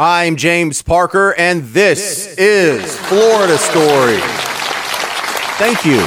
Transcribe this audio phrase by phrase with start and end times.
[0.00, 4.20] I'm James Parker, and this, is Florida Story.
[5.58, 5.98] Thank you.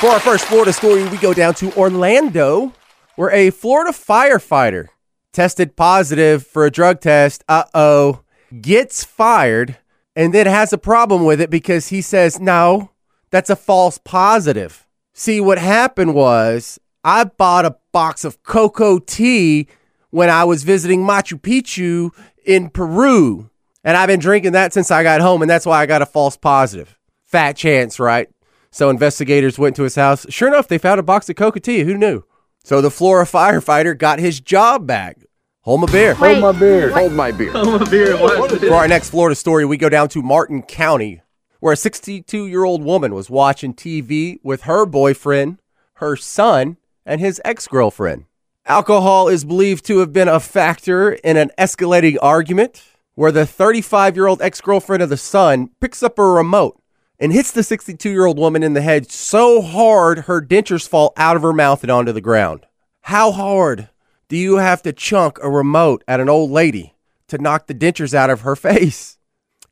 [0.00, 2.72] For our first Florida story, we go down to Orlando,
[3.16, 4.86] where a Florida firefighter
[5.30, 7.44] tested positive for a drug test.
[7.50, 8.22] Uh oh.
[8.58, 9.76] Gets fired
[10.16, 12.92] and then has a problem with it because he says, no,
[13.28, 14.86] that's a false positive.
[15.12, 19.68] See, what happened was I bought a box of coca tea
[20.14, 22.12] when I was visiting Machu Picchu
[22.44, 23.50] in Peru.
[23.82, 26.06] And I've been drinking that since I got home, and that's why I got a
[26.06, 26.96] false positive.
[27.26, 28.30] Fat chance, right?
[28.70, 30.24] So investigators went to his house.
[30.28, 31.82] Sure enough, they found a box of coca tea.
[31.82, 32.22] Who knew?
[32.62, 35.18] So the Florida firefighter got his job back.
[35.62, 36.14] Home a beer.
[36.14, 36.90] Hold my beer.
[36.90, 37.50] Hold my beer.
[37.50, 38.16] Hold my beer.
[38.16, 41.22] For our next Florida story, we go down to Martin County,
[41.58, 45.58] where a 62 year old woman was watching TV with her boyfriend,
[45.94, 48.26] her son, and his ex girlfriend.
[48.66, 52.82] Alcohol is believed to have been a factor in an escalating argument
[53.14, 56.80] where the 35 year old ex girlfriend of the son picks up a remote
[57.20, 61.12] and hits the 62 year old woman in the head so hard her dentures fall
[61.18, 62.64] out of her mouth and onto the ground.
[63.02, 63.90] How hard
[64.28, 66.94] do you have to chunk a remote at an old lady
[67.28, 69.18] to knock the dentures out of her face?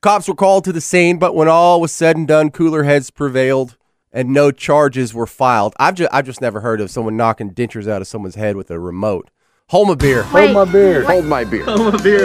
[0.02, 3.10] Cops were called to the scene, but when all was said and done, cooler heads
[3.10, 3.78] prevailed
[4.12, 5.74] and no charges were filed.
[5.78, 8.70] I've just, I've just never heard of someone knocking dentures out of someone's head with
[8.70, 9.30] a remote.
[9.68, 10.22] Hold my beer.
[10.24, 11.02] Hold my beer.
[11.04, 11.64] Hold my beer.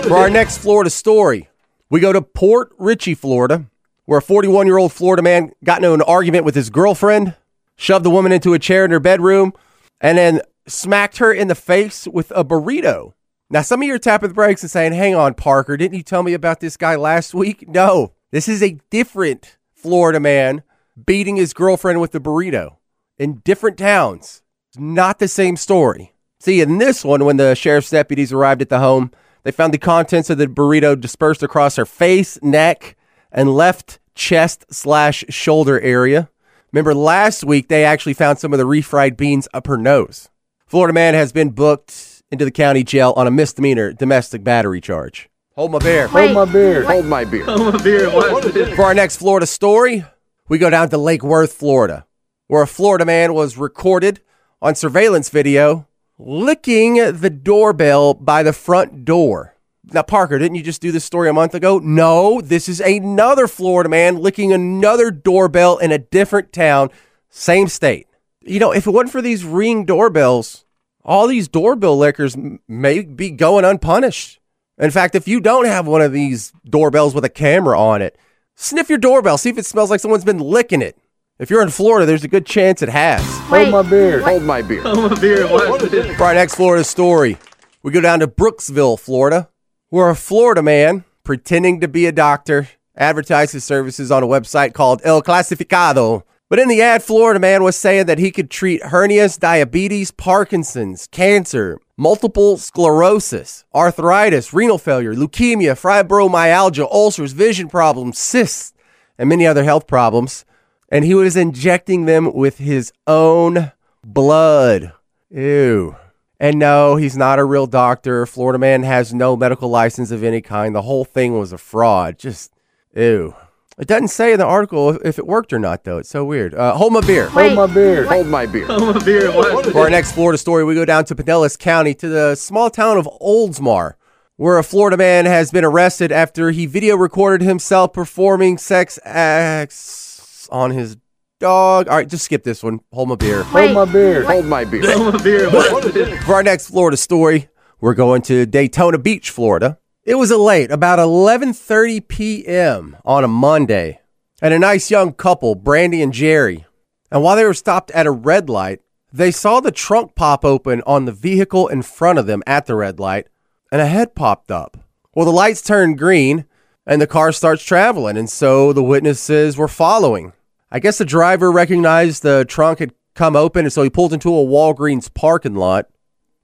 [0.03, 1.49] For our next Florida story,
[1.89, 3.65] we go to Port Richey, Florida,
[4.11, 7.33] where a 41 year old Florida man got into an argument with his girlfriend,
[7.77, 9.53] shoved the woman into a chair in her bedroom,
[10.01, 13.13] and then smacked her in the face with a burrito.
[13.49, 16.03] Now, some of you are tapping the brakes and saying, Hang on, Parker, didn't you
[16.03, 17.69] tell me about this guy last week?
[17.69, 20.63] No, this is a different Florida man
[21.05, 22.79] beating his girlfriend with a burrito
[23.17, 24.41] in different towns.
[24.71, 26.15] It's not the same story.
[26.41, 29.11] See, in this one, when the sheriff's deputies arrived at the home,
[29.43, 32.97] they found the contents of the burrito dispersed across her face, neck,
[33.31, 36.29] and left chest slash shoulder area.
[36.71, 40.29] Remember, last week they actually found some of the refried beans up her nose.
[40.65, 45.29] Florida man has been booked into the county jail on a misdemeanor domestic battery charge.
[45.55, 46.07] Hold my beer.
[46.07, 46.83] Hold my beer.
[46.85, 47.43] Hold my beer.
[47.43, 48.75] Hold my beer.
[48.75, 50.05] For our next Florida story,
[50.47, 52.05] we go down to Lake Worth, Florida,
[52.47, 54.21] where a Florida man was recorded
[54.61, 59.50] on surveillance video licking the doorbell by the front door.
[59.85, 61.79] Now, Parker, didn't you just do this story a month ago?
[61.79, 66.91] No, this is another Florida man licking another doorbell in a different town,
[67.29, 68.07] same state.
[68.41, 70.65] You know, if it wasn't for these ring doorbells,
[71.03, 72.37] all these doorbell lickers
[72.67, 74.39] may be going unpunished.
[74.77, 78.17] In fact, if you don't have one of these doorbells with a camera on it,
[78.55, 80.97] sniff your doorbell, see if it smells like someone's been licking it.
[81.39, 83.23] If you're in Florida, there's a good chance it has.
[83.47, 84.21] Hold my beer.
[84.21, 84.83] Hold my beer.
[84.83, 87.37] For our next Florida story,
[87.81, 89.49] we go down to Brooksville, Florida,
[89.91, 94.73] where a Florida man pretending to be a doctor advertised his services on a website
[94.73, 96.23] called El Clasificado.
[96.49, 101.07] But in the ad, Florida man was saying that he could treat hernias, diabetes, Parkinson's,
[101.07, 108.73] cancer, multiple sclerosis, arthritis, renal failure, leukemia, fibromyalgia, ulcers, vision problems, cysts,
[109.17, 110.45] and many other health problems.
[110.89, 113.73] And he was injecting them with his own
[114.05, 114.93] blood.
[115.29, 115.97] Ew.
[116.41, 118.25] And no, he's not a real doctor.
[118.25, 120.73] Florida man has no medical license of any kind.
[120.73, 122.17] The whole thing was a fraud.
[122.17, 122.51] Just,
[122.95, 123.35] ew.
[123.77, 125.99] It doesn't say in the article if it worked or not, though.
[125.99, 126.55] It's so weird.
[126.55, 127.29] Uh, hold my beer.
[127.29, 128.05] Hold my beer.
[128.07, 128.65] Hold my beer.
[128.65, 129.31] Hold my beer.
[129.31, 129.67] What?
[129.67, 132.97] For our next Florida story, we go down to Pinellas County to the small town
[132.97, 133.93] of Oldsmar,
[134.37, 140.49] where a Florida man has been arrested after he video recorded himself performing sex acts
[140.51, 140.97] on his
[141.41, 141.89] dog.
[141.89, 142.79] All right, just skip this one.
[142.93, 143.43] Hold my beer.
[143.43, 144.23] Hold my beer.
[144.23, 144.97] Hold my beer.
[144.97, 145.49] Hold my beer.
[145.49, 146.23] What is it?
[146.23, 147.49] For our next Florida story,
[147.81, 149.77] we're going to Daytona Beach, Florida.
[150.03, 152.95] It was a late, about 11:30 p.m.
[153.03, 153.99] on a Monday,
[154.41, 156.65] and a nice young couple, Brandy and Jerry.
[157.11, 158.79] And while they were stopped at a red light,
[159.11, 162.75] they saw the trunk pop open on the vehicle in front of them at the
[162.75, 163.27] red light,
[163.71, 164.77] and a head popped up.
[165.13, 166.45] Well, the lights turned green,
[166.85, 170.33] and the car starts traveling, and so the witnesses were following.
[170.71, 174.29] I guess the driver recognized the trunk had come open, and so he pulled into
[174.29, 175.87] a Walgreens parking lot.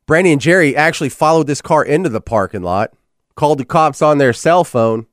[0.05, 2.93] Brandy and Jerry actually followed this car into the parking lot,
[3.35, 5.05] called the cops on their cell phone,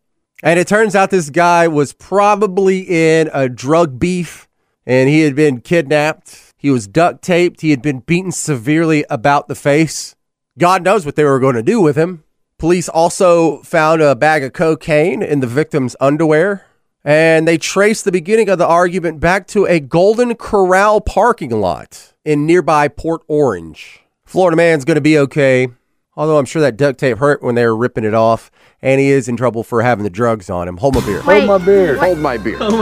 [0.43, 4.49] and it turns out this guy was probably in a drug beef
[4.87, 6.53] and he had been kidnapped.
[6.57, 7.61] He was duct taped.
[7.61, 10.15] He had been beaten severely about the face.
[10.59, 12.25] God knows what they were going to do with him.
[12.59, 16.67] Police also found a bag of cocaine in the victim's underwear,
[17.05, 22.15] and they traced the beginning of the argument back to a Golden Corral parking lot
[22.25, 24.01] in nearby Port Orange.
[24.25, 25.69] Florida man's going to be okay,
[26.17, 29.11] although I'm sure that duct tape hurt when they were ripping it off, and he
[29.11, 30.79] is in trouble for having the drugs on him.
[30.79, 31.21] Hold my beer.
[31.21, 31.97] Hold my beer.
[31.99, 32.59] Hold my beer.
[32.59, 32.79] Hold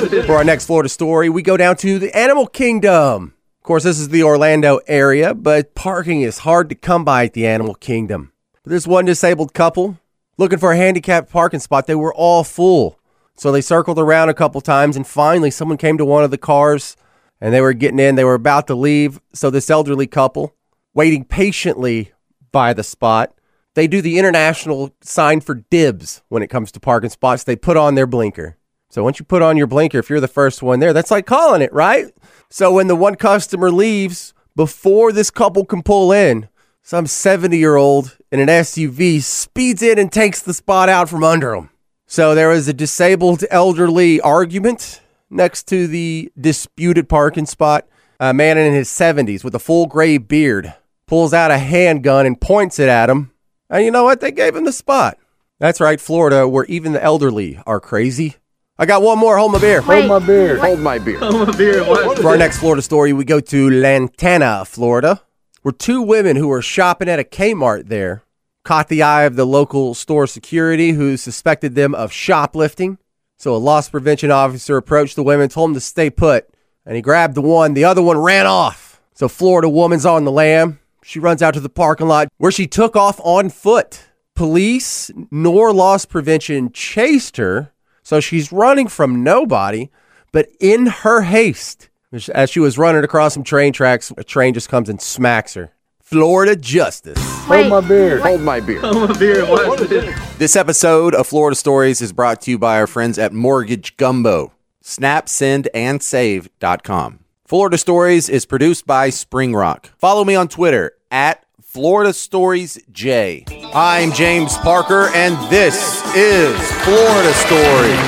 [0.00, 0.22] my beer.
[0.24, 3.34] For our next Florida story, we go down to the Animal Kingdom.
[3.58, 7.32] Of course, this is the Orlando area, but parking is hard to come by at
[7.32, 8.32] the Animal Kingdom.
[8.64, 9.98] This one disabled couple
[10.36, 11.86] looking for a handicapped parking spot.
[11.86, 12.98] They were all full.
[13.38, 16.38] So they circled around a couple times, and finally, someone came to one of the
[16.38, 16.96] cars
[17.40, 18.16] and they were getting in.
[18.16, 19.20] They were about to leave.
[19.32, 20.56] So this elderly couple,
[20.92, 22.10] waiting patiently
[22.50, 23.32] by the spot,
[23.74, 27.44] they do the international sign for dibs when it comes to parking spots.
[27.44, 28.56] They put on their blinker.
[28.90, 31.26] So once you put on your blinker, if you're the first one there, that's like
[31.26, 32.06] calling it, right?
[32.50, 36.48] So when the one customer leaves, before this couple can pull in,
[36.82, 41.22] some 70 year old in an SUV speeds in and takes the spot out from
[41.22, 41.70] under them.
[42.10, 47.86] So there was a disabled elderly argument next to the disputed parking spot.
[48.18, 50.72] A man in his 70s with a full gray beard
[51.06, 53.32] pulls out a handgun and points it at him.
[53.68, 54.22] And you know what?
[54.22, 55.18] They gave him the spot.
[55.58, 58.36] That's right, Florida, where even the elderly are crazy.
[58.78, 59.36] I got one more.
[59.36, 59.82] Hold my beer.
[59.82, 60.58] Hold my beer.
[60.58, 61.18] Hold my beer.
[61.18, 65.20] Hold my For our next Florida story, we go to Lantana, Florida,
[65.60, 68.22] where two women who were shopping at a Kmart there
[68.68, 72.98] caught the eye of the local store security who suspected them of shoplifting.
[73.38, 76.50] So a loss prevention officer approached the women, told them to stay put,
[76.84, 77.72] and he grabbed the one.
[77.72, 79.00] The other one ran off.
[79.14, 80.80] So Florida woman's on the lam.
[81.02, 84.02] She runs out to the parking lot where she took off on foot.
[84.34, 87.72] Police nor loss prevention chased her,
[88.02, 89.88] so she's running from nobody.
[90.30, 94.68] But in her haste, as she was running across some train tracks, a train just
[94.68, 95.72] comes and smacks her.
[96.08, 97.18] Florida justice.
[97.44, 98.18] Hold my beer.
[98.20, 98.80] Hold my beer.
[98.80, 99.44] Hold my beer.
[99.44, 100.16] What is it?
[100.38, 104.54] This episode of Florida Stories is brought to you by our friends at Mortgage Gumbo.
[104.80, 107.18] Snap, send, and save.com.
[107.44, 109.90] Florida Stories is produced by Spring Rock.
[109.98, 113.44] Follow me on Twitter at Florida Stories J.
[113.74, 117.98] I'm James Parker, and this is Florida Stories.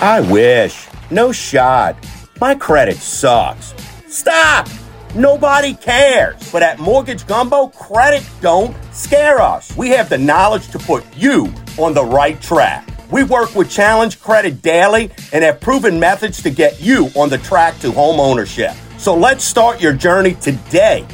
[0.00, 0.86] I wish.
[1.10, 1.96] No shot.
[2.40, 3.74] My credit sucks.
[4.06, 4.68] Stop!
[5.14, 6.50] Nobody cares.
[6.50, 9.76] But at Mortgage Gumbo, credit don't scare us.
[9.76, 12.88] We have the knowledge to put you on the right track.
[13.10, 17.36] We work with Challenge Credit daily and have proven methods to get you on the
[17.36, 18.72] track to home ownership.
[18.96, 21.06] So let's start your journey today.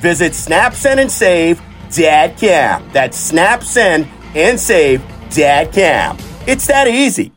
[0.00, 2.88] Visit SnapSend and Save Dad Cam.
[2.92, 4.06] That's SnapSend
[4.36, 6.16] and Save Dad Cam.
[6.46, 7.32] It's that easy.